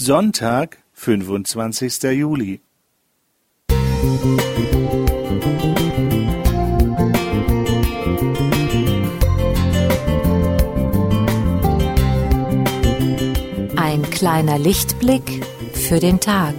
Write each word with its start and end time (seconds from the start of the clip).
Sonntag, 0.00 0.78
fünfundzwanzigster 0.92 2.12
Juli. 2.12 2.60
Ein 13.74 14.02
kleiner 14.12 14.60
Lichtblick 14.60 15.44
für 15.72 15.98
den 15.98 16.20
Tag. 16.20 16.54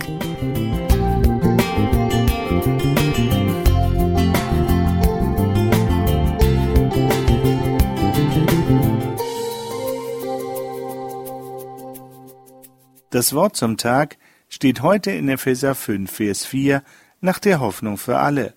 Das 13.09 13.33
Wort 13.33 13.55
zum 13.55 13.77
Tag 13.77 14.17
steht 14.49 14.83
heute 14.83 15.09
in 15.09 15.29
Epheser 15.29 15.73
5, 15.73 16.11
Vers 16.11 16.45
4 16.45 16.83
nach 17.21 17.39
der 17.39 17.59
Hoffnung 17.59 17.97
für 17.97 18.19
alle. 18.19 18.53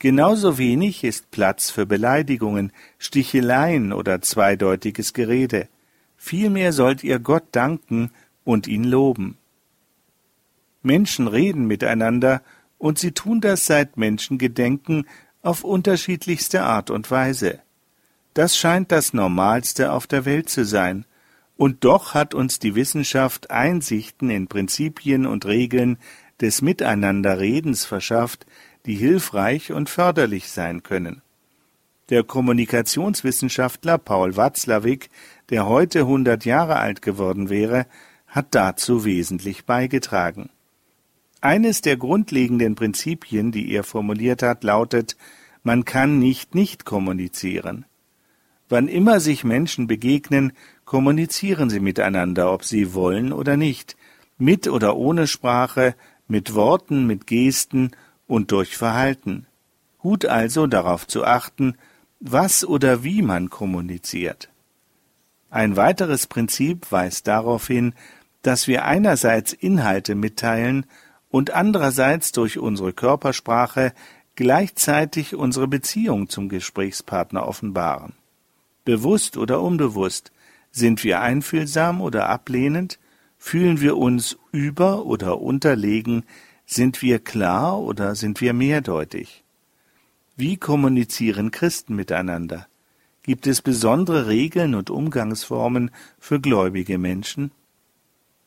Genauso 0.00 0.58
wenig 0.58 1.04
ist 1.04 1.30
Platz 1.30 1.70
für 1.70 1.86
Beleidigungen, 1.86 2.72
Sticheleien 2.98 3.92
oder 3.92 4.20
zweideutiges 4.20 5.12
Gerede. 5.12 5.68
Vielmehr 6.16 6.72
sollt 6.72 7.04
ihr 7.04 7.20
Gott 7.20 7.44
danken 7.52 8.10
und 8.42 8.66
ihn 8.66 8.82
loben. 8.82 9.38
Menschen 10.82 11.28
reden 11.28 11.66
miteinander, 11.66 12.42
und 12.76 12.98
sie 12.98 13.12
tun 13.12 13.40
das 13.40 13.66
seit 13.66 13.96
Menschengedenken 13.96 15.06
auf 15.42 15.62
unterschiedlichste 15.64 16.62
Art 16.62 16.90
und 16.90 17.10
Weise. 17.10 17.60
Das 18.34 18.56
scheint 18.56 18.92
das 18.92 19.12
Normalste 19.12 19.92
auf 19.92 20.06
der 20.06 20.24
Welt 20.24 20.48
zu 20.48 20.64
sein, 20.64 21.04
und 21.58 21.84
doch 21.84 22.14
hat 22.14 22.34
uns 22.34 22.60
die 22.60 22.76
Wissenschaft 22.76 23.50
Einsichten 23.50 24.30
in 24.30 24.46
Prinzipien 24.46 25.26
und 25.26 25.44
Regeln 25.44 25.98
des 26.40 26.62
Miteinanderredens 26.62 27.84
verschafft, 27.84 28.46
die 28.86 28.94
hilfreich 28.94 29.72
und 29.72 29.90
förderlich 29.90 30.50
sein 30.50 30.84
können. 30.84 31.20
Der 32.10 32.22
Kommunikationswissenschaftler 32.22 33.98
Paul 33.98 34.36
Watzlawick, 34.36 35.10
der 35.50 35.66
heute 35.66 36.06
hundert 36.06 36.44
Jahre 36.44 36.76
alt 36.76 37.02
geworden 37.02 37.50
wäre, 37.50 37.86
hat 38.28 38.54
dazu 38.54 39.04
wesentlich 39.04 39.64
beigetragen. 39.64 40.50
Eines 41.40 41.82
der 41.82 41.96
grundlegenden 41.96 42.76
Prinzipien, 42.76 43.50
die 43.50 43.72
er 43.72 43.82
formuliert 43.82 44.42
hat, 44.42 44.62
lautet, 44.62 45.16
man 45.64 45.84
kann 45.84 46.20
nicht 46.20 46.54
nicht 46.54 46.84
kommunizieren. 46.84 47.84
Wann 48.68 48.88
immer 48.88 49.18
sich 49.20 49.44
Menschen 49.44 49.86
begegnen, 49.86 50.52
kommunizieren 50.88 51.68
sie 51.68 51.80
miteinander, 51.80 52.50
ob 52.50 52.64
sie 52.64 52.94
wollen 52.94 53.30
oder 53.34 53.58
nicht, 53.58 53.94
mit 54.38 54.68
oder 54.68 54.96
ohne 54.96 55.26
Sprache, 55.26 55.94
mit 56.28 56.54
Worten, 56.54 57.06
mit 57.06 57.26
Gesten 57.26 57.90
und 58.26 58.52
durch 58.52 58.74
Verhalten. 58.74 59.46
Gut 59.98 60.24
also 60.24 60.66
darauf 60.66 61.06
zu 61.06 61.26
achten, 61.26 61.76
was 62.20 62.64
oder 62.64 63.04
wie 63.04 63.20
man 63.20 63.50
kommuniziert. 63.50 64.48
Ein 65.50 65.76
weiteres 65.76 66.26
Prinzip 66.26 66.90
weist 66.90 67.28
darauf 67.28 67.66
hin, 67.66 67.92
dass 68.40 68.66
wir 68.66 68.86
einerseits 68.86 69.52
Inhalte 69.52 70.14
mitteilen 70.14 70.86
und 71.28 71.50
andererseits 71.50 72.32
durch 72.32 72.58
unsere 72.58 72.94
Körpersprache 72.94 73.92
gleichzeitig 74.36 75.34
unsere 75.34 75.68
Beziehung 75.68 76.30
zum 76.30 76.48
Gesprächspartner 76.48 77.46
offenbaren 77.46 78.14
bewusst 78.88 79.36
oder 79.36 79.60
unbewusst, 79.60 80.32
sind 80.78 81.04
wir 81.04 81.20
einfühlsam 81.20 82.00
oder 82.00 82.28
ablehnend, 82.28 82.98
fühlen 83.36 83.80
wir 83.80 83.96
uns 83.96 84.38
über 84.52 85.04
oder 85.04 85.40
unterlegen, 85.40 86.24
sind 86.64 87.02
wir 87.02 87.18
klar 87.18 87.78
oder 87.78 88.14
sind 88.14 88.40
wir 88.40 88.52
mehrdeutig? 88.52 89.44
Wie 90.36 90.56
kommunizieren 90.56 91.50
Christen 91.50 91.96
miteinander? 91.96 92.66
Gibt 93.22 93.46
es 93.46 93.60
besondere 93.60 94.26
Regeln 94.26 94.74
und 94.74 94.88
Umgangsformen 94.88 95.90
für 96.18 96.40
gläubige 96.40 96.96
Menschen? 96.96 97.50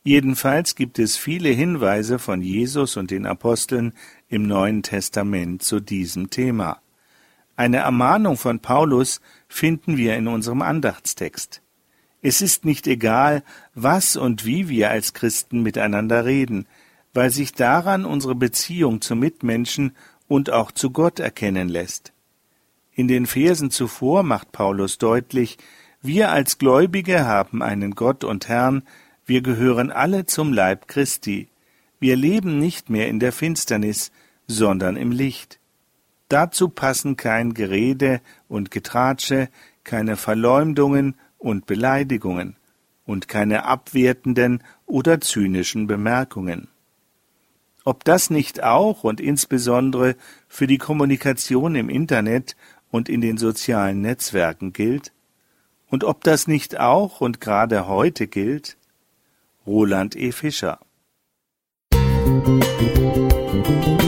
Jedenfalls 0.04 0.74
gibt 0.74 0.98
es 0.98 1.16
viele 1.16 1.50
Hinweise 1.50 2.18
von 2.18 2.42
Jesus 2.42 2.96
und 2.96 3.10
den 3.12 3.24
Aposteln 3.24 3.92
im 4.28 4.46
Neuen 4.46 4.82
Testament 4.82 5.62
zu 5.62 5.78
diesem 5.78 6.30
Thema. 6.30 6.80
Eine 7.54 7.78
Ermahnung 7.78 8.36
von 8.36 8.58
Paulus 8.58 9.20
finden 9.46 9.96
wir 9.96 10.16
in 10.16 10.26
unserem 10.26 10.62
Andachtstext. 10.62 11.62
Es 12.22 12.40
ist 12.40 12.64
nicht 12.64 12.86
egal, 12.86 13.42
was 13.74 14.16
und 14.16 14.46
wie 14.46 14.68
wir 14.68 14.90
als 14.90 15.12
Christen 15.12 15.62
miteinander 15.62 16.24
reden, 16.24 16.66
weil 17.12 17.30
sich 17.30 17.52
daran 17.52 18.04
unsere 18.04 18.36
Beziehung 18.36 19.00
zu 19.00 19.16
Mitmenschen 19.16 19.94
und 20.28 20.50
auch 20.50 20.70
zu 20.70 20.90
Gott 20.90 21.18
erkennen 21.18 21.68
lässt. 21.68 22.12
In 22.94 23.08
den 23.08 23.26
Versen 23.26 23.70
zuvor 23.70 24.22
macht 24.22 24.52
Paulus 24.52 24.98
deutlich, 24.98 25.58
wir 26.00 26.30
als 26.30 26.58
Gläubige 26.58 27.26
haben 27.26 27.62
einen 27.62 27.94
Gott 27.94 28.24
und 28.24 28.48
Herrn, 28.48 28.82
wir 29.26 29.42
gehören 29.42 29.90
alle 29.90 30.24
zum 30.24 30.52
Leib 30.52 30.88
Christi, 30.88 31.48
wir 32.00 32.16
leben 32.16 32.58
nicht 32.58 32.88
mehr 32.88 33.08
in 33.08 33.20
der 33.20 33.32
Finsternis, 33.32 34.12
sondern 34.46 34.96
im 34.96 35.10
Licht. 35.10 35.58
Dazu 36.28 36.68
passen 36.68 37.16
kein 37.16 37.54
Gerede 37.54 38.20
und 38.48 38.70
Getratsche, 38.70 39.48
keine 39.84 40.16
Verleumdungen 40.16 41.14
und 41.42 41.66
Beleidigungen 41.66 42.56
und 43.04 43.28
keine 43.28 43.64
abwertenden 43.64 44.62
oder 44.86 45.20
zynischen 45.20 45.86
Bemerkungen. 45.86 46.68
Ob 47.84 48.04
das 48.04 48.30
nicht 48.30 48.62
auch 48.62 49.02
und 49.02 49.20
insbesondere 49.20 50.14
für 50.48 50.68
die 50.68 50.78
Kommunikation 50.78 51.74
im 51.74 51.88
Internet 51.88 52.56
und 52.90 53.08
in 53.08 53.20
den 53.20 53.38
sozialen 53.38 54.00
Netzwerken 54.00 54.72
gilt? 54.72 55.12
Und 55.88 56.04
ob 56.04 56.22
das 56.22 56.46
nicht 56.46 56.78
auch 56.78 57.20
und 57.20 57.40
gerade 57.40 57.88
heute 57.88 58.28
gilt? 58.28 58.76
Roland 59.66 60.16
E. 60.16 60.32
Fischer 60.32 60.78
Musik 61.92 64.01